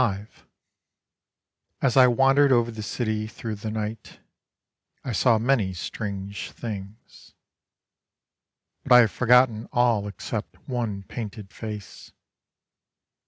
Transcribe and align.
XXV 0.01 0.27
As 1.83 1.95
I 1.95 2.07
wandered 2.07 2.51
over 2.51 2.71
the 2.71 2.81
city 2.81 3.27
through 3.27 3.53
the 3.53 3.69
night, 3.69 4.19
I 5.03 5.11
saw 5.11 5.37
many 5.37 5.73
strange 5.75 6.49
things: 6.49 7.35
But 8.81 8.93
I 8.93 8.99
have 9.01 9.11
forgotten 9.11 9.67
all 9.71 10.07
Except 10.07 10.55
one 10.67 11.03
painted 11.03 11.53
face. 11.53 12.13